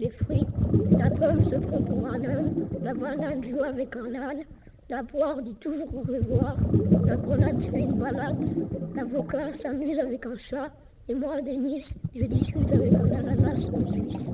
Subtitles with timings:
[0.00, 0.46] les fruits.
[0.98, 4.44] La pomme se prend pour un homme, la banane joue avec un âne,
[4.88, 6.56] la poire dit toujours au revoir,
[7.06, 8.44] la grenade fait une balade,
[8.94, 10.70] l'avocat s'amuse avec un chat,
[11.08, 14.30] et moi, Denis, je discute avec un ananas en Suisse.